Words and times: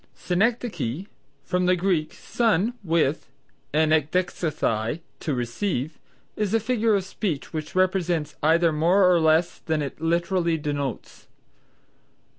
Synecdoche 0.15 1.05
(from 1.43 1.67
the 1.67 1.75
Greek, 1.75 2.11
sun 2.15 2.73
with, 2.83 3.29
and 3.71 3.91
ekdexesthai, 3.91 4.99
to 5.19 5.33
receive), 5.35 5.99
is 6.35 6.55
a 6.55 6.59
figure 6.59 6.95
of 6.95 7.03
speech 7.05 7.53
which 7.53 7.75
expresses 7.75 8.33
either 8.41 8.71
more 8.71 9.07
or 9.07 9.19
less 9.19 9.59
than 9.59 9.83
it 9.83 10.01
literally 10.01 10.57
denotes. 10.57 11.27